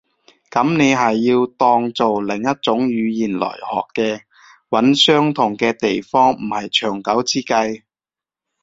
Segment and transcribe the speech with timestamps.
[0.49, 3.59] 噉你係要當做另一種語言來學
[3.93, 4.21] 嘅。
[4.71, 7.83] 揾相同嘅地方唔係長久之計